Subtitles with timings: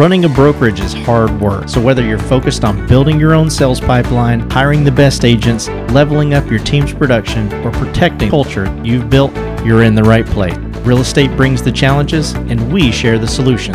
[0.00, 3.82] Running a brokerage is hard work, so whether you're focused on building your own sales
[3.82, 9.36] pipeline, hiring the best agents, leveling up your team's production, or protecting culture you've built,
[9.62, 10.56] you're in the right place.
[10.86, 13.74] Real estate brings the challenges, and we share the solution.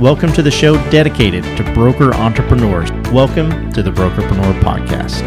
[0.00, 2.90] Welcome to the show dedicated to broker entrepreneurs.
[3.12, 5.22] Welcome to the Brokerpreneur Podcast.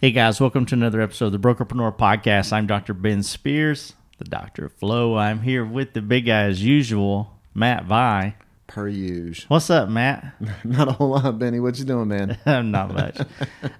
[0.00, 2.54] Hey guys, welcome to another episode of the Brokerpreneur Podcast.
[2.54, 2.94] I'm Dr.
[2.94, 5.18] Ben Spears, the Doctor of Flow.
[5.18, 8.34] I'm here with the big guy as usual, Matt Vi.
[8.66, 9.46] Per usual.
[9.48, 10.34] What's up, Matt?
[10.64, 11.60] Not a whole lot, Benny.
[11.60, 12.38] What you doing, man?
[12.70, 13.18] Not much.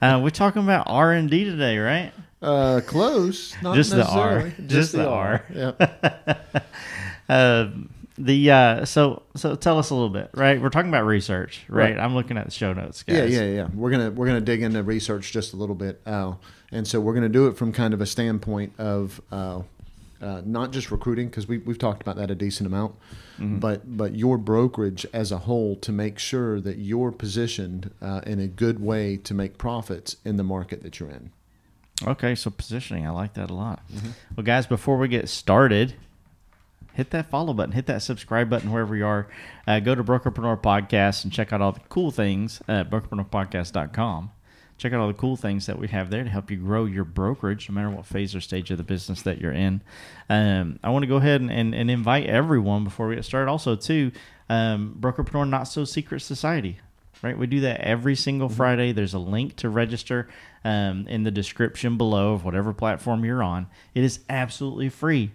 [0.01, 2.13] uh, we're talking about R and D today, right?
[2.43, 3.55] Uh, close.
[3.63, 4.43] Not Just the R.
[4.43, 4.69] necessarily.
[4.69, 5.45] Just the R.
[5.53, 6.65] Yep.
[7.29, 7.71] Uh,
[8.19, 10.61] the uh, so so tell us a little bit, right?
[10.61, 11.97] We're talking about research, right?
[11.97, 11.99] Right.
[11.99, 13.31] I'm looking at the show notes, guys.
[13.33, 13.69] Yeah, yeah, yeah.
[13.75, 16.35] We're gonna we're gonna dig into research just a little bit, uh,
[16.73, 19.63] and so we're gonna do it from kind of a standpoint of uh,
[20.27, 22.95] uh, not just recruiting because we we've talked about that a decent amount,
[23.39, 23.59] Mm-hmm.
[23.59, 28.41] but but your brokerage as a whole to make sure that you're positioned uh, in
[28.41, 31.31] a good way to make profits in the market that you're in.
[32.07, 33.83] Okay, so positioning, I like that a lot.
[33.93, 34.11] Mm-hmm.
[34.37, 35.95] Well, guys, before we get started,
[36.95, 39.29] hit that follow button, hit that subscribe button wherever you are.
[39.67, 44.31] Uh, go to Brokerpreneur Podcast and check out all the cool things at brokerpreneurpodcast.com.
[44.79, 47.05] Check out all the cool things that we have there to help you grow your
[47.05, 49.83] brokerage, no matter what phase or stage of the business that you're in.
[50.29, 53.51] Um, I want to go ahead and, and, and invite everyone before we get started.
[53.51, 54.13] Also, too,
[54.49, 56.79] um, Brokerpreneur Not So Secret Society
[57.23, 57.37] right?
[57.39, 58.93] We do that every single Friday.
[58.93, 60.29] There's a link to register
[60.65, 63.69] um, in the description below of whatever platform you're on.
[63.95, 65.31] It is absolutely free,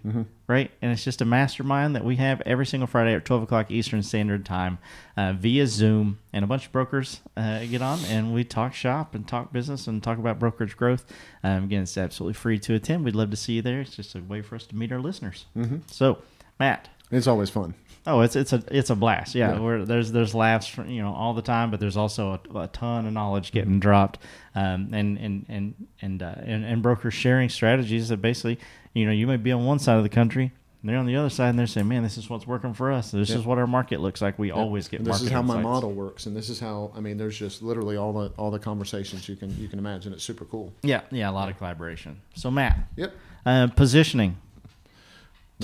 [0.46, 0.70] right?
[0.82, 4.02] And it's just a mastermind that we have every single Friday at 12 o'clock Eastern
[4.02, 4.78] Standard Time
[5.16, 6.18] uh, via Zoom.
[6.34, 9.86] And a bunch of brokers uh, get on and we talk shop and talk business
[9.86, 11.04] and talk about brokerage growth.
[11.42, 13.04] Um, again, it's absolutely free to attend.
[13.04, 13.80] We'd love to see you there.
[13.80, 15.46] It's just a way for us to meet our listeners.
[15.86, 16.18] So,
[16.60, 17.74] Matt, It's always fun.
[18.06, 19.34] Oh, it's it's a it's a blast.
[19.34, 19.60] Yeah, Yeah.
[19.60, 22.66] We're, there's there's laughs from, you know all the time, but there's also a, a
[22.68, 24.18] ton of knowledge getting dropped,
[24.54, 28.58] um, and and and and, uh, and and brokers sharing strategies that basically
[28.92, 31.14] you know you may be on one side of the country, and they're on the
[31.14, 33.12] other side, and they're saying, man, this is what's working for us.
[33.12, 33.36] This Yeah.
[33.36, 34.36] is what our market looks like.
[34.36, 37.00] We always get And this is how my model works, and this is how I
[37.00, 37.18] mean.
[37.18, 40.12] There's just literally all the all the conversations you can you can imagine.
[40.12, 40.72] It's super cool.
[40.82, 42.20] Yeah, yeah, a lot of collaboration.
[42.34, 43.14] So Matt, Yep,
[43.46, 44.38] uh, positioning.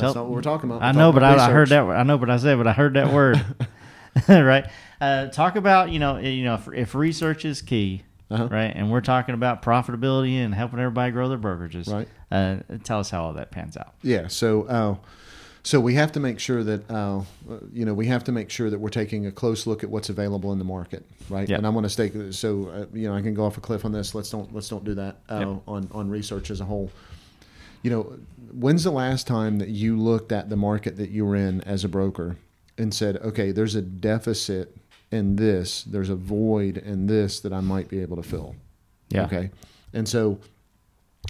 [0.01, 0.83] That's Tell- not what we're talking about.
[0.83, 1.83] I We're know, but I, I heard that.
[1.85, 3.45] I know, but I said, but I heard that word.
[4.29, 4.67] right.
[5.01, 8.49] Uh, talk about you know you know if, if research is key, Uh-huh.
[8.51, 11.89] right, and we're talking about profitability and helping everybody grow their brokerages.
[11.93, 12.09] Right.
[12.31, 13.95] Uh, tell us how all that pans out.
[14.03, 14.27] Yeah.
[14.29, 14.97] So, uh,
[15.63, 17.21] so we have to make sure that uh,
[17.73, 20.09] you know we have to make sure that we're taking a close look at what's
[20.09, 21.49] available in the market, right?
[21.49, 21.59] Yep.
[21.59, 22.13] And I want to stake.
[22.33, 24.15] So, uh, you know, I can go off a cliff on this.
[24.17, 25.63] Let's don't let's don't do that uh, Yep.
[25.69, 26.91] on on research as a whole.
[27.83, 28.19] You know,
[28.53, 31.85] when's the last time that you looked at the market that you were in as
[31.85, 32.37] a broker
[32.77, 34.77] and said, okay, there's a deficit
[35.11, 38.57] in this, there's a void in this that I might be able to fill.
[39.09, 39.25] Yeah.
[39.25, 39.51] Okay.
[39.93, 40.39] And so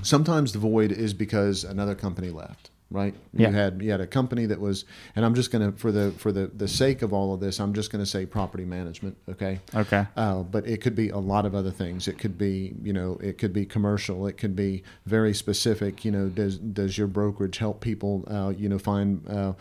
[0.03, 3.15] sometimes the void is because another company left, right?
[3.33, 3.49] Yeah.
[3.49, 4.85] You had you had a company that was
[5.15, 7.75] and I'm just gonna for the for the, the sake of all of this, I'm
[7.75, 9.61] just gonna say property management, okay?
[9.75, 10.07] Okay.
[10.17, 12.09] Uh, but it could be a lot of other things.
[12.09, 14.27] It could be, you know, it could be commercial.
[14.27, 16.05] It could be very specific.
[16.05, 19.53] You know, does does your brokerage help people, uh, you know, find uh,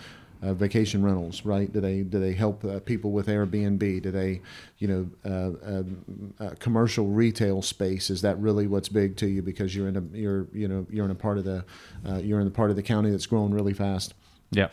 [0.42, 1.46] uh, vacation rentals?
[1.46, 1.72] Right?
[1.72, 4.02] Do they do they help uh, people with Airbnb?
[4.02, 4.42] Do they,
[4.78, 5.84] you know, uh, uh,
[6.46, 8.10] uh, commercial retail space?
[8.10, 11.06] Is that really what's big to you because you're in a you're you know you're
[11.06, 11.66] in a part of the
[12.08, 14.14] uh, you're in the part of the county that's growing really fast
[14.52, 14.68] Yeah.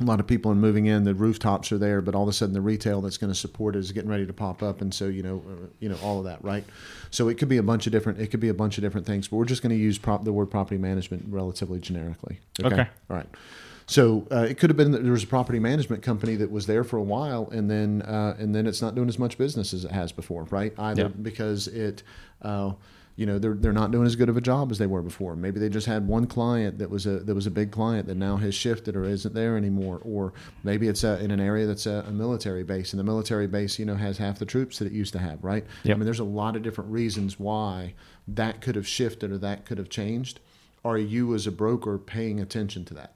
[0.00, 1.04] a lot of people are moving in.
[1.04, 3.76] The rooftops are there, but all of a sudden the retail that's going to support
[3.76, 6.18] it is getting ready to pop up, and so you know, uh, you know all
[6.18, 6.64] of that, right?
[7.10, 8.18] So it could be a bunch of different.
[8.18, 10.24] It could be a bunch of different things, but we're just going to use prop,
[10.24, 12.40] the word property management relatively generically.
[12.62, 12.86] Okay.
[13.10, 13.26] All right.
[13.92, 16.66] So uh, it could have been that there was a property management company that was
[16.66, 19.74] there for a while, and then uh, and then it's not doing as much business
[19.74, 20.72] as it has before, right?
[20.78, 21.08] Either Yeah.
[21.08, 22.02] because it.
[22.40, 22.72] Uh,
[23.14, 25.36] you know they're they're not doing as good of a job as they were before.
[25.36, 28.16] Maybe they just had one client that was a that was a big client that
[28.16, 30.00] now has shifted or isn't there anymore.
[30.02, 30.32] Or
[30.64, 33.78] maybe it's a, in an area that's a, a military base, and the military base
[33.78, 35.44] you know has half the troops that it used to have.
[35.44, 35.66] Right?
[35.82, 35.94] Yep.
[35.94, 37.92] I mean, there's a lot of different reasons why
[38.28, 40.40] that could have shifted or that could have changed.
[40.82, 43.12] Are you as a broker paying attention to that?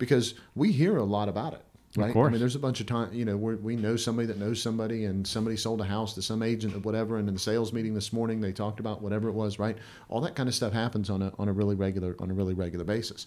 [0.00, 1.64] Because we hear a lot about it.
[1.96, 2.14] Right.
[2.14, 4.62] I mean, there's a bunch of time, you know, we we know somebody that knows
[4.62, 7.18] somebody, and somebody sold a house to some agent or whatever.
[7.18, 9.76] And in the sales meeting this morning, they talked about whatever it was, right?
[10.08, 12.54] All that kind of stuff happens on a on a really regular on a really
[12.54, 13.26] regular basis.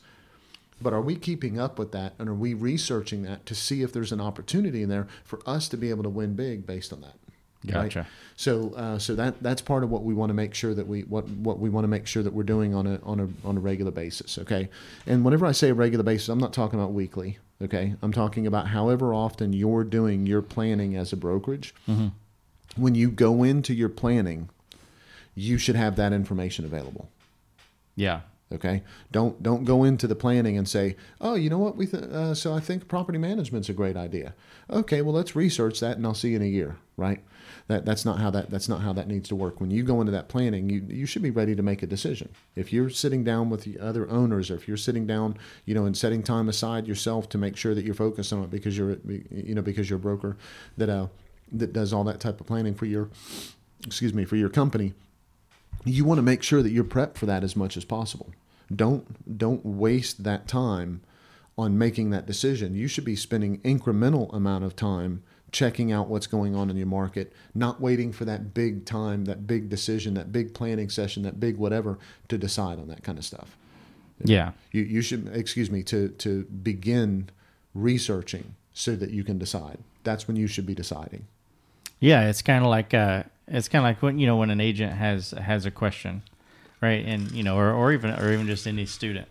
[0.81, 3.91] But are we keeping up with that, and are we researching that to see if
[3.91, 7.01] there's an opportunity in there for us to be able to win big based on
[7.01, 7.15] that?
[7.65, 7.83] Right?
[7.83, 8.07] Gotcha.
[8.35, 11.01] So, uh, so that that's part of what we want to make sure that we
[11.01, 13.57] what what we want to make sure that we're doing on a on a on
[13.57, 14.37] a regular basis.
[14.37, 14.69] Okay,
[15.05, 17.37] and whenever I say a regular basis, I'm not talking about weekly.
[17.61, 21.73] Okay, I'm talking about however often you're doing your planning as a brokerage.
[22.75, 24.49] When you go into your planning,
[25.35, 27.09] you should have that information available.
[27.95, 28.21] Yeah.
[28.53, 32.03] Okay, don't don't go into the planning and say, oh, you know what, we th-
[32.03, 34.35] uh, so I think property management's a great idea.
[34.69, 36.77] Okay, well let's research that, and I'll see you in a year.
[36.95, 37.23] Right?
[37.67, 39.59] That that's not how that that's not how that needs to work.
[39.59, 42.29] When you go into that planning, you you should be ready to make a decision.
[42.55, 45.85] If you're sitting down with the other owners, or if you're sitting down, you know,
[45.85, 48.97] and setting time aside yourself to make sure that you're focused on it because you're
[49.07, 50.37] you know because you're a broker
[50.77, 51.07] that uh
[51.51, 53.09] that does all that type of planning for your
[53.85, 54.93] excuse me for your company
[55.85, 58.31] you want to make sure that you're prepped for that as much as possible.
[58.73, 61.01] Don't don't waste that time
[61.57, 62.73] on making that decision.
[62.73, 66.87] You should be spending incremental amount of time checking out what's going on in your
[66.87, 71.39] market, not waiting for that big time, that big decision, that big planning session, that
[71.39, 73.55] big whatever to decide on that kind of stuff.
[74.23, 74.51] Yeah.
[74.71, 77.29] You you should excuse me to to begin
[77.73, 79.77] researching so that you can decide.
[80.03, 81.27] That's when you should be deciding.
[81.99, 84.59] Yeah, it's kind of like uh, it's kind of like when you know when an
[84.59, 86.23] agent has has a question,
[86.83, 87.03] right?
[87.05, 89.27] And you know, or, or even or even just any student,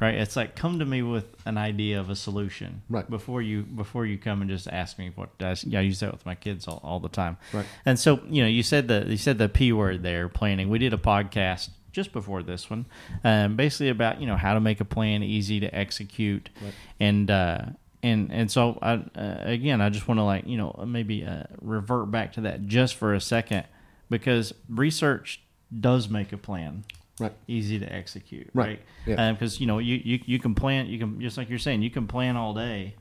[0.00, 0.14] right?
[0.14, 3.08] It's like come to me with an idea of a solution, Right.
[3.08, 5.64] Before you before you come and just ask me what does.
[5.64, 7.66] Yeah, I use that with my kids all, all the time, Right.
[7.86, 10.68] And so you know, you said the you said the p word there, planning.
[10.68, 12.86] We did a podcast just before this one,
[13.24, 16.74] um, basically about you know how to make a plan easy to execute, Right.
[17.00, 17.58] and uh,
[18.02, 21.44] and and so I, uh, again, I just want to like you know maybe uh,
[21.60, 23.64] revert back to that just for a second
[24.08, 25.40] because research
[25.78, 26.84] does make a plan
[27.18, 27.32] Right.
[27.46, 28.66] easy to execute, Right.
[28.66, 28.80] right?
[29.06, 29.32] Yeah.
[29.32, 31.90] Because you know you, you you can plan, you can just like you're saying, you
[31.90, 32.94] can plan all day,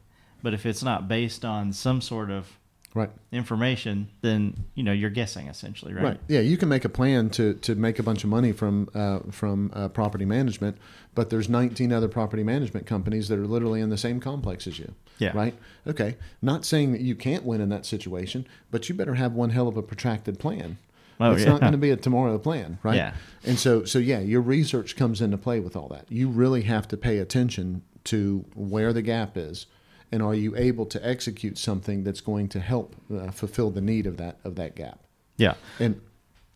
[0.44, 2.57] but if it's not based on some sort of
[2.95, 3.12] Right.
[3.31, 6.04] information, then you know you're guessing essentially, right?
[6.04, 6.19] Right.
[6.27, 9.19] Yeah, you can make a plan to, to make a bunch of money from uh,
[9.31, 10.77] from uh, property management,
[11.15, 14.80] but there's 19 other property management companies that are literally in the same complex as
[14.80, 14.94] you.
[15.19, 15.31] Yeah.
[15.36, 15.54] Right.
[15.88, 16.15] Okay.
[16.42, 19.68] Not saying that you can't win in that situation, but you better have one hell
[19.68, 20.77] of a protracted plan.
[21.19, 21.50] Oh, it's yeah.
[21.50, 22.95] not going to be a tomorrow plan, right?
[22.95, 23.13] Yeah.
[23.44, 26.06] And so, so yeah, your research comes into play with all that.
[26.10, 29.66] You really have to pay attention to where the gap is,
[30.12, 34.07] and are you able to execute something that's going to help uh, fulfill the need
[34.07, 35.00] of that of that gap?
[35.38, 35.56] Yeah.
[35.80, 36.01] And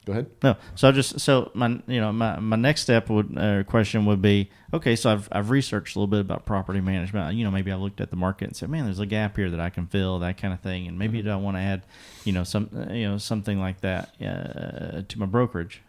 [0.06, 0.28] go ahead.
[0.42, 4.06] No, so I just so my you know my, my next step would uh, question
[4.06, 4.96] would be okay.
[4.96, 7.36] So I've I've researched a little bit about property management.
[7.36, 9.50] You know, maybe I looked at the market and said, man, there's a gap here
[9.50, 11.84] that I can fill, that kind of thing, and maybe I want to add,
[12.26, 15.82] you know, some uh, you know something like that uh, to my brokerage.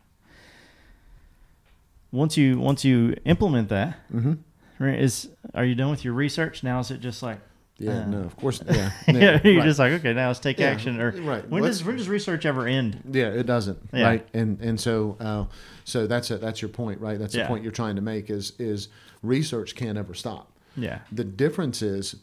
[2.12, 4.84] Once you once you implement that, Mm-hmm.
[4.88, 6.62] is are you done with your research?
[6.62, 7.40] Now is it just like
[7.78, 9.64] Yeah, uh, no, of course, yeah, yeah, you're right.
[9.66, 11.00] just like okay, now let's take Yeah, action.
[11.00, 11.48] Or right.
[11.48, 13.02] when Let's- does when does research ever end?
[13.10, 14.04] yeah, it doesn't, Yeah.
[14.04, 14.28] right?
[14.32, 15.44] And and so uh,
[15.84, 17.18] so that's a, that's your point, right?
[17.18, 17.42] That's Yeah.
[17.42, 18.88] the point you're trying to make is is
[19.22, 20.52] research can't ever stop.
[20.76, 22.16] Yeah, The difference is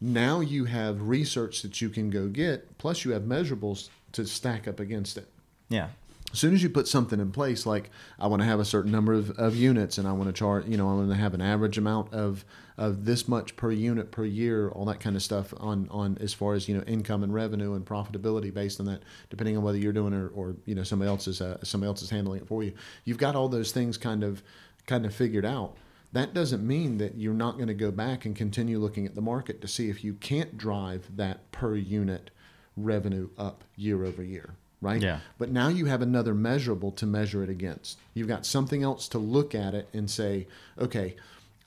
[0.00, 4.68] now you have research that you can go get, plus you have measurables to stack
[4.68, 5.28] up against it.
[5.68, 5.88] yeah,
[6.36, 7.88] As soon as you put something in place, like
[8.18, 10.66] I want to have a certain number of, of units and I want to chart,
[10.66, 12.44] you know, I want to have an average amount of,
[12.76, 16.34] of this much per unit per year, all that kind of stuff on, on as
[16.34, 19.78] far as, you know, income and revenue and profitability based on that, depending on whether
[19.78, 22.42] you're doing it or, or you know, somebody else is, uh, somebody else is handling
[22.42, 22.74] it for you.
[23.06, 24.42] You've got all those things kind of,
[24.86, 25.78] kind of figured out.
[26.12, 29.22] That doesn't mean that you're not going to go back and continue looking at the
[29.22, 32.30] market to see if you can't drive that per unit
[32.76, 35.00] revenue up year over year, right?
[35.00, 35.20] Yeah.
[35.38, 37.98] But now you have another measurable to measure it against.
[38.14, 40.46] You've got something else to look at it and say,
[40.78, 41.16] okay,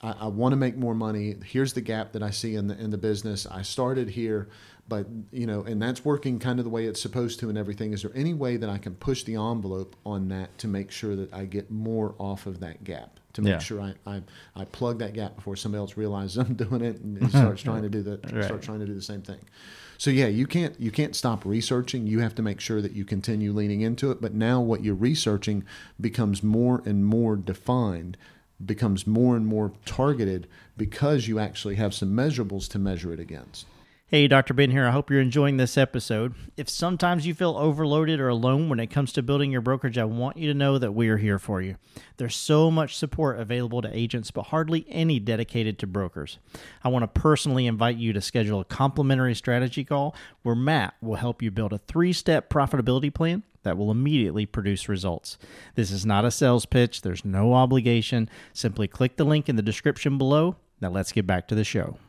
[0.02, 1.36] I, I want to make more money.
[1.46, 3.46] Here's the gap that I see in the in the business.
[3.46, 4.50] I started here,
[4.90, 7.94] but you know, and that's working kind of the way it's supposed to and everything.
[7.94, 11.16] Is there any way that I can push the envelope on that to make sure
[11.16, 13.20] that I get more off of that gap?
[13.34, 13.60] To make Yeah.
[13.60, 14.22] sure I, I
[14.56, 17.90] I plug that gap before somebody else realizes I'm doing it and starts trying to
[17.90, 18.44] do the Right.
[18.44, 19.40] start trying to do the same thing.
[20.00, 22.08] So yeah, you can't you can't stop researching.
[22.08, 24.20] You have to make sure that you continue leaning into it.
[24.22, 25.64] But now what you're researching
[26.02, 28.18] becomes more and more defined,
[28.66, 33.68] becomes more and more targeted because you actually have some measurables to measure it against.
[34.12, 34.56] Hey, Dr.
[34.56, 34.88] Ben here.
[34.88, 36.34] I hope you're enjoying this episode.
[36.58, 40.06] If sometimes you feel overloaded or alone when it comes to building your brokerage, I
[40.06, 41.76] want you to know that we are here for you.
[42.18, 46.40] There's so much support available to agents, but hardly any dedicated to brokers.
[46.84, 51.18] I want to personally invite you to schedule a complimentary strategy call where Matt will
[51.18, 55.38] help you build a three step profitability plan that will immediately produce results.
[55.76, 58.28] This is not a sales pitch, there's no obligation.
[58.54, 60.56] Simply click the link in the description below.
[60.82, 62.00] Now, let's get back to the show.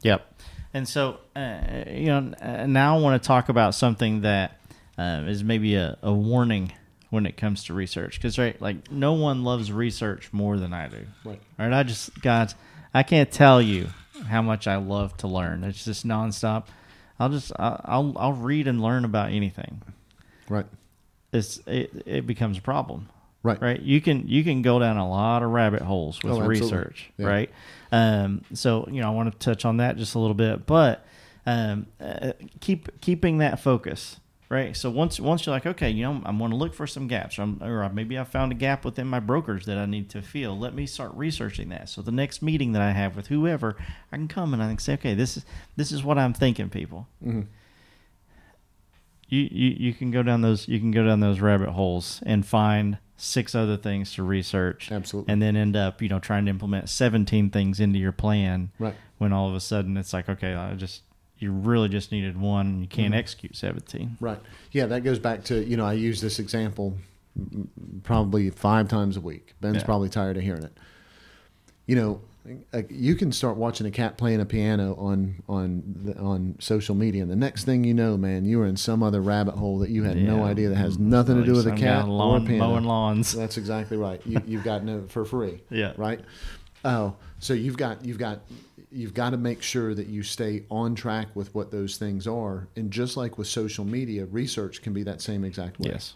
[0.00, 0.40] Yep.
[0.72, 2.20] And so, uh, you know,
[2.66, 4.58] now I want to talk about something that
[4.96, 6.72] uh, is maybe a, a warning
[7.10, 8.18] when it comes to research.
[8.18, 11.06] Because, right, like, no one loves research more than I do.
[11.24, 11.40] Right.
[11.58, 11.72] Right?
[11.72, 12.54] I just, guys,
[12.94, 13.88] I can't tell you
[14.28, 15.64] how much I love to learn.
[15.64, 16.66] It's just nonstop.
[17.18, 19.82] I'll just I- I'll I'll read and learn about anything.
[20.48, 20.66] Right.
[21.32, 23.08] It's it, it becomes a problem.
[23.42, 23.60] Right.
[23.60, 23.80] Right.
[23.80, 27.10] You can you can go down a lot of rabbit holes with Oh, research.
[27.16, 27.26] Yeah.
[27.26, 27.50] Right.
[27.90, 31.06] Um, so you know I want to touch on that just a little bit, but
[31.46, 34.20] um, uh, keep keeping that focus.
[34.50, 34.76] Right.
[34.76, 37.38] So once once you're like, okay, you know, I'm going to look for some gaps,
[37.38, 40.58] or, or maybe I found a gap within my brokers that I need to fill.
[40.58, 41.88] Let me start researching that.
[41.88, 43.76] So the next meeting that I have with whoever,
[44.10, 45.44] I can come and I can say, okay, this is
[45.76, 47.06] this is what I'm thinking, people.
[47.24, 47.46] Mhm.
[49.30, 52.44] You, you you can go down those you can go down those rabbit holes and
[52.44, 55.32] find six other things to research, Absolutely.
[55.32, 58.70] and then end up you know trying to implement 17 things into your plan.
[58.78, 58.94] Right.
[59.18, 61.02] When all of a sudden it's like, okay, I just
[61.38, 63.18] you really just needed one, and you can't Mhm.
[63.18, 64.18] execute 17.
[64.20, 64.38] Right.
[64.72, 66.96] Yeah, that goes back to you know I use this example
[68.02, 69.54] probably five times a week.
[69.60, 69.84] Ben's Yeah.
[69.84, 70.76] probably tired of hearing it.
[71.86, 72.20] You know,
[72.72, 76.94] uh, you can start watching a cat playing a piano on on the, on social
[76.94, 79.78] media, and the next thing you know, man, you are in some other rabbit hole
[79.80, 82.06] that you had no idea that has nothing to do with a cat guy or
[82.06, 82.68] a lawn, piano.
[82.68, 83.32] mowing lawns.
[83.36, 84.20] That's exactly right.
[84.24, 85.62] You, you've got no for free.
[85.70, 85.92] Yeah.
[85.96, 86.20] Right.
[86.84, 88.40] Oh, so you've got you've got
[88.90, 92.68] you've got to make sure that you stay on track with what those things are,
[92.76, 95.90] and just like with social media, research can be that same exact way.
[95.92, 96.14] Yes.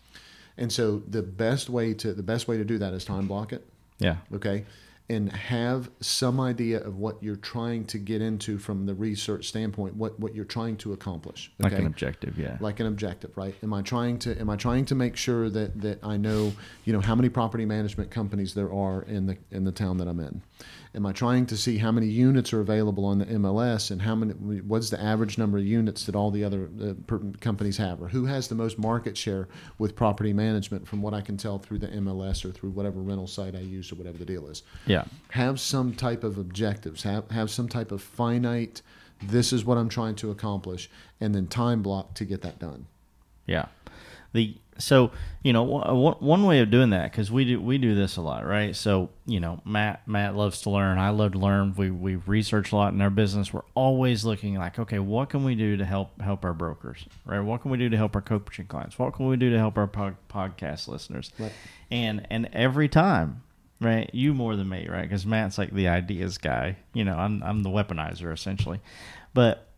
[0.56, 3.52] And so the best way to the best way to do that is time block
[3.52, 3.66] it.
[3.98, 4.16] Yeah.
[4.34, 4.64] Okay.
[5.10, 9.96] And have some idea of what you're trying to get into from the research standpoint,
[9.96, 11.52] what, what you're trying to accomplish.
[11.58, 12.38] Like an objective.
[12.38, 12.56] Yeah.
[12.60, 13.54] like an objective, right?
[13.62, 16.54] Am I trying to am I trying to make sure that that I know
[16.86, 20.08] you know how many property management companies there are in the in the town that
[20.08, 20.40] I'm in?
[20.94, 24.14] Am I trying to see how many units are available on the MLS and how
[24.14, 28.00] many what's the average number of units that all the other uh, per, companies have,
[28.00, 29.48] or who has the most market share
[29.78, 33.26] with property management from what I can tell through the MLS or through whatever rental
[33.26, 34.62] site I use or whatever the deal is?
[34.86, 35.04] yeah.
[35.30, 38.82] have some type of objectives have have some type of finite
[39.22, 42.86] this is what i'm trying to accomplish and then time block to get that done
[43.46, 43.66] Yeah.
[44.34, 45.12] The so
[45.42, 48.20] you know one, one way of doing that because we do we do this a
[48.20, 48.74] lot, right?
[48.74, 50.98] So you know Matt Matt loves to learn.
[50.98, 51.74] I love to learn.
[51.76, 53.52] We we research a lot in our business.
[53.52, 57.40] We're always looking like, okay, what can we do to help help our brokers, right?
[57.40, 58.98] What can we do to help our coaching clients?
[58.98, 61.30] What can we do to help our pod, podcast listeners?
[61.38, 61.52] Right.
[61.90, 63.42] And and every time,
[63.80, 64.10] right?
[64.12, 65.02] You more than me, right?
[65.02, 66.76] Because Matt's like the ideas guy.
[66.92, 68.80] You know, I'm I'm the weaponizer essentially,
[69.32, 69.68] but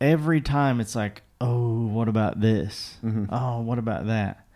[0.00, 2.98] every time it's like, oh, what about this?
[3.04, 3.26] Mhm.
[3.30, 4.46] Oh, what about that?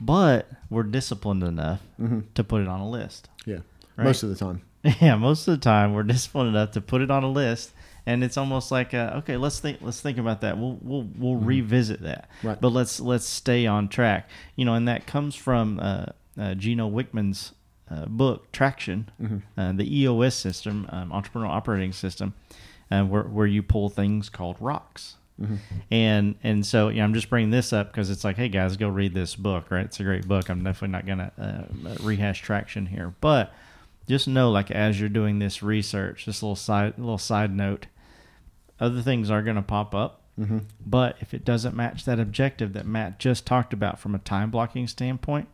[0.00, 2.24] But we're disciplined enough Mhm.
[2.34, 3.28] to put it on a list.
[3.46, 3.58] yeah
[3.96, 4.04] Right.
[4.04, 4.62] most of the time
[5.00, 7.72] Yeah, most of the time we're disciplined enough to put it on a list,
[8.04, 10.58] and it's almost like, uh, okay, let's think, let's think about that.
[10.58, 12.60] We'll we'll we'll revisit that, Right.
[12.60, 14.28] but let's let's stay on track.
[14.56, 16.06] You know, and that comes from uh,
[16.36, 17.52] uh, Gino Wickman's
[17.88, 19.08] uh, book Traction,
[19.56, 22.34] uh, the EOS system, um, Entrepreneurial Operating System,
[22.90, 25.16] uh, where where you pull things called rocks.
[25.90, 28.76] And and so you know, I'm just bringing this up because it's like, hey guys,
[28.76, 29.84] go read this book, right?
[29.84, 30.48] It's a great book.
[30.48, 33.52] I'm definitely not gonna uh, rehash traction here, but
[34.08, 37.86] just know, like as you're doing this research, this little side little side note,
[38.80, 40.22] other things are gonna pop up.
[40.38, 40.58] mm-hmm.
[40.84, 44.50] But if it doesn't match that objective that Matt just talked about from a time
[44.50, 45.48] blocking standpoint,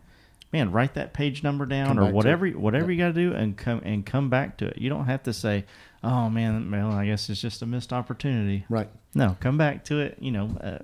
[0.53, 2.97] man, write that page number down Come or whatever whatever Yep.
[2.97, 4.79] you got to do and come and come back to it.
[4.79, 5.65] You don't have to say,
[6.05, 10.01] "Oh man, well, I guess it's just a missed opportunity." right No, come back to
[10.01, 10.19] it.
[10.21, 10.79] You know, uh,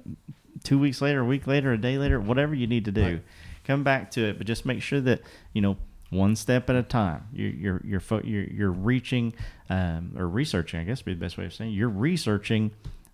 [0.62, 3.22] two weeks later, a week later, a day later, whatever you need to do, Right.
[3.64, 4.38] come back to it.
[4.38, 5.20] But just make sure that
[5.52, 5.76] you know
[6.10, 7.22] one step at a time.
[7.32, 9.34] You're you're you're fo- you're, you're reaching
[9.70, 10.80] um, or researching.
[10.80, 11.74] I guess would be the best way of saying it.
[11.74, 12.70] you're researching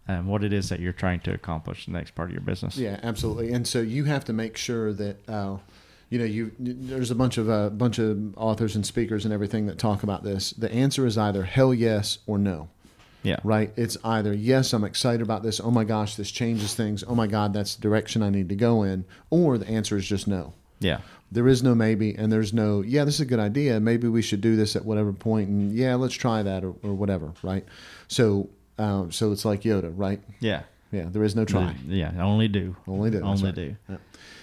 [0.09, 2.41] um, what it is that you're trying to accomplish in the next part of your
[2.43, 2.77] business.
[2.77, 5.57] yeah absolutely and so you have to make sure that uh,
[6.11, 9.67] you know you there's a bunch of uh, bunch of authors and speakers and everything
[9.67, 12.69] that talk about this the answer is either hell yes or no
[13.23, 13.71] yeah, right?
[13.77, 15.61] It's either yes, I'm excited about this.
[15.61, 17.05] Oh my gosh, this changes things.
[17.07, 19.05] Oh my God, that's the direction I need to go in.
[19.29, 20.55] Or the answer is just no.
[20.79, 21.01] yeah,
[21.31, 23.79] There is no maybe, and there's no yeah, this is a good idea.
[23.79, 26.95] Maybe we should do this at whatever point, and yeah, let's try that or, or
[26.95, 27.67] whatever, right?
[28.09, 28.49] So,
[28.79, 30.23] um, so it's like Yoda, right?
[30.41, 31.75] yeah, Yeah, there is no try.
[31.87, 32.13] yeah.
[32.25, 33.21] Only do, Only do.
[33.21, 33.55] only right.
[33.55, 33.77] do.
[33.87, 33.97] Yeah.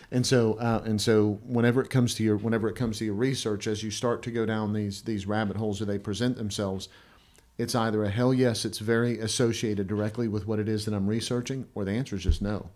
[0.10, 3.14] And so, uh, and so, whenever it comes to your, whenever it comes to your
[3.14, 6.88] research, as you start to go down these these rabbit holes, or they present themselves,
[7.58, 11.08] it's either a hell yes, it's very associated directly with what it is that I'm
[11.08, 12.70] researching, or the answer is just no.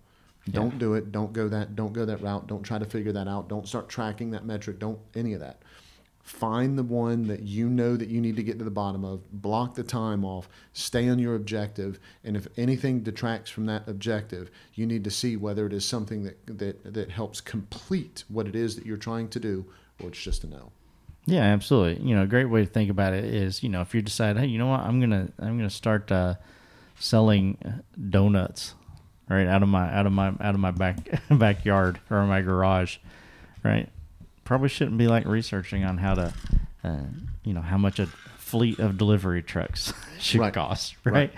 [0.50, 1.12] Don't do it.
[1.12, 1.76] Don't go that.
[1.76, 2.48] Don't go that route.
[2.48, 3.48] Don't try to figure that out.
[3.48, 4.80] Don't start tracking that metric.
[4.80, 5.62] Don't any of that.
[6.32, 9.30] Find the one that you know that you need to get to the bottom of.
[9.32, 10.48] Block the time off.
[10.72, 12.00] Stay on your objective.
[12.24, 16.24] And if anything detracts from that objective, you need to see whether it is something
[16.24, 19.66] that that that helps complete what it is that you're trying to do,
[20.02, 20.72] or it's just a no.
[21.26, 22.02] Yeah, absolutely.
[22.08, 24.38] You know, a great way to think about it is, you know, if you decide,
[24.38, 26.36] hey, you know what, I'm gonna I'm gonna start uh,
[26.98, 27.58] selling
[28.10, 28.74] donuts,
[29.30, 30.98] right out of my out of my out of my back
[31.30, 32.98] backyard or my garage,
[33.64, 33.90] right?
[34.52, 36.34] Probably shouldn't be like researching on how to,
[36.84, 36.98] uh,
[37.46, 40.54] you know, how much a fleet of delivery trucks should Right.
[40.54, 41.14] cost, Right.
[41.14, 41.34] right?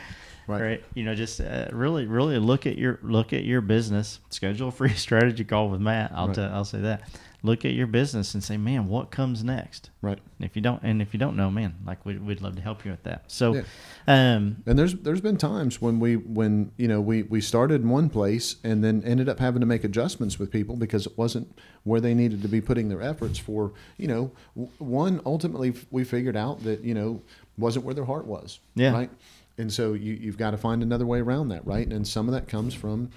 [0.47, 0.61] Right.
[0.61, 0.83] Right.
[0.93, 4.19] You know, just uh, really, really look at your look at your business.
[4.29, 6.11] Schedule a free strategy call with Matt.
[6.13, 6.35] I'll Right.
[6.35, 7.07] tell I'll say that.
[7.45, 9.89] Look at your business and say, man, what comes next?
[10.01, 10.17] Right.
[10.39, 12.61] And if you don't, and if you don't know, man, like we'd, we'd love to
[12.61, 13.25] help you with that.
[13.29, 13.63] So, Yeah.
[14.07, 17.89] um, And there's there's been times when we when you know we we started in
[17.89, 21.57] one place and then ended up having to make adjustments with people because it wasn't
[21.83, 26.05] where they needed to be putting their efforts for you know w- one ultimately we
[26.05, 27.21] figured out that you know
[27.57, 28.93] wasn't where their heart was Yeah.
[28.93, 29.09] right
[29.57, 32.33] and so you you've got to find another way around that right and some of
[32.33, 33.09] that comes from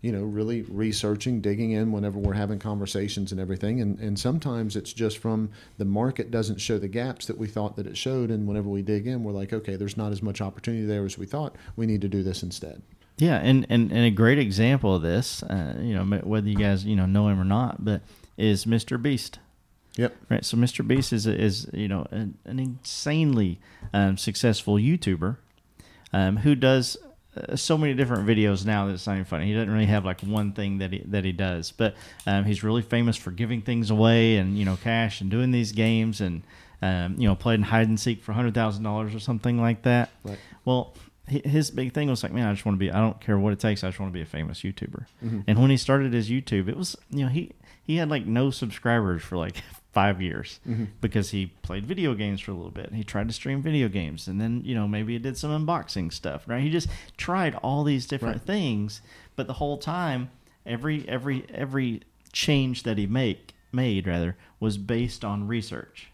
[0.00, 4.76] you know really researching digging in whenever we're having conversations and everything and and sometimes
[4.76, 8.30] it's just from the market doesn't show the gaps that we thought that it showed
[8.30, 11.18] and whenever we dig in we're like okay there's not as much opportunity there as
[11.18, 12.82] we thought we need to do this instead
[13.18, 16.84] yeah, and, and, and a great example of this, uh, you know, whether you guys
[16.84, 18.02] you know know him or not, but
[18.36, 19.00] is Mr.
[19.00, 19.40] Beast.
[19.96, 20.44] yep Right.
[20.44, 20.86] So Mr.
[20.86, 23.58] Beast is is you know an, an insanely
[23.92, 25.38] um, successful YouTuber
[26.12, 26.96] um, who does
[27.36, 29.46] uh, so many different videos now that it's not even funny.
[29.46, 31.94] He doesn't really have like one thing that he that he does, but
[32.26, 35.72] um, he's really famous for giving things away and you know cash and doing these
[35.72, 36.42] games and
[36.82, 40.10] um, you know playing hide and seek for hundred thousand dollars or something like that.
[40.24, 40.38] Right.
[40.64, 40.94] Well.
[41.30, 42.90] His big thing was like, man, I just want to be.
[42.90, 43.84] I don't care what it takes.
[43.84, 45.04] I just want to be a famous YouTuber.
[45.22, 45.40] Mm-hmm.
[45.46, 48.50] And when he started his YouTube, it was you know he he had like no
[48.50, 50.84] subscribers for like five years Mm-hmm.
[51.00, 52.92] because he played video games for a little bit.
[52.92, 56.12] He tried to stream video games, and then you know maybe he did some unboxing
[56.12, 56.44] stuff.
[56.46, 56.62] Right?
[56.62, 58.46] He just tried all these different Right.
[58.46, 59.00] things,
[59.36, 60.30] but the whole time,
[60.66, 62.02] every every every
[62.32, 66.10] change that he make made rather was based on research.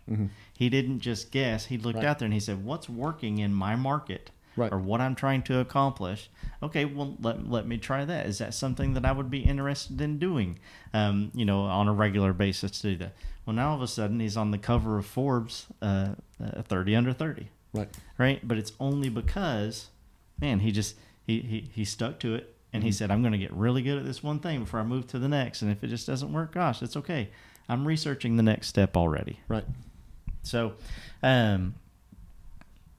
[0.57, 1.67] He didn't just guess.
[1.67, 2.05] He looked Mm-hmm.
[2.05, 2.11] Right.
[2.11, 4.73] out there and he said, "What's working in my market?" Right.
[4.73, 6.31] or what I'm trying to accomplish.
[6.63, 8.27] Okay, well let let me try that.
[8.27, 10.59] Is that something that I would be interested in doing?
[10.93, 13.15] Um, you know, on a regular basis to do that.
[13.45, 16.95] Well, now all of a sudden he's on the cover of Forbes, uh, uh, thirty
[16.95, 18.47] under thirty, right right?
[18.47, 19.89] But it's only because,
[20.41, 22.51] man, he just he he, he stuck to it.
[22.73, 24.83] And he said, "I'm going to get really good at this one thing before I
[24.83, 25.63] move to the next.
[25.63, 27.29] And if it just doesn't work, gosh, it's okay.
[27.69, 29.65] I'm researching the next step already." right
[30.43, 30.73] So,
[31.23, 31.75] um,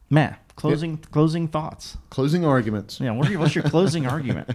[0.10, 1.98] Matt, closing closing thoughts.
[2.10, 4.50] closing arguments Yeah, what are your, what's your closing argument?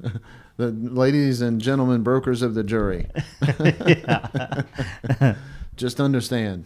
[0.56, 3.08] the ladies and gentlemen brokers of the jury
[5.76, 6.64] just understand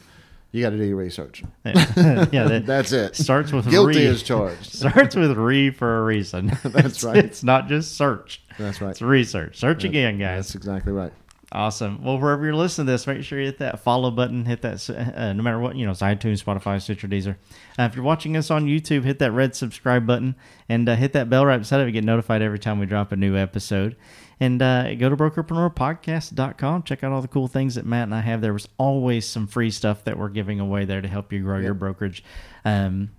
[0.50, 4.22] you got to do your research yeah, that that's it starts with guilty re, is
[4.22, 6.48] charged starts with re for a reason.
[6.62, 7.16] That's It's- right.
[7.16, 8.42] It's not just search.
[8.58, 9.58] that's right It's research.
[9.58, 10.46] Search again, guys.
[10.46, 11.12] that's exactly right
[11.54, 12.02] Awesome.
[12.02, 14.46] Well, wherever you're listening to this, make sure you hit that follow button.
[14.46, 17.36] Hit that, uh, no matter what, you know, it's iTunes, Spotify, Stitcher, Deezer.
[17.78, 20.34] Uh, if you're watching us on YouTube, hit that red subscribe button
[20.70, 23.12] and uh, hit that bell right beside it to get notified every time we drop
[23.12, 23.96] a new episode.
[24.40, 26.84] And uh, go to brokerpreneurpodcast.com.
[26.84, 28.40] Check out all the cool things that Matt and I have.
[28.40, 31.58] There was always some free stuff that we're giving away there to help you grow
[31.58, 32.24] your brokerage.
[32.64, 33.10] Um,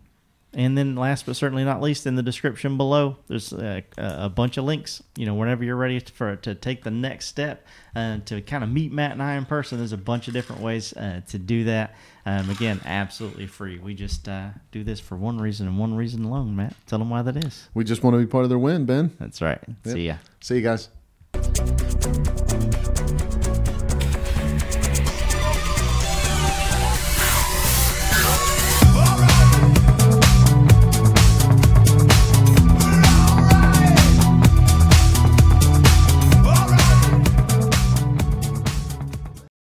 [0.54, 4.58] and then, last but certainly not least, in the description below, there's a, a bunch
[4.58, 5.02] of links.
[5.16, 8.70] You know, whenever you're ready for to take the next step uh, to kind of
[8.70, 11.64] meet Matt and I in person, there's a bunch of different ways uh, to do
[11.66, 11.96] that.
[12.26, 13.80] Um, again, absolutely free.
[13.80, 16.56] We just uh, do this for one reason and one reason alone.
[16.56, 17.68] Matt, tell them why that is.
[17.74, 19.60] we just want to be part of their win ben That's right.
[19.86, 19.96] Yep.
[19.96, 20.16] See ya.
[20.40, 20.90] see you guys